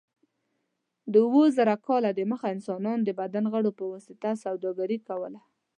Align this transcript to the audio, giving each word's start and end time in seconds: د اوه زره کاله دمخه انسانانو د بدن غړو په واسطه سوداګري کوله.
د 1.11 1.13
اوه 1.27 1.43
زره 1.57 1.75
کاله 1.87 2.09
دمخه 2.19 2.47
انسانانو 2.55 3.01
د 3.07 3.09
بدن 3.19 3.45
غړو 3.53 3.71
په 3.79 3.83
واسطه 3.91 4.29
سوداګري 4.43 4.97
کوله. 5.07 5.39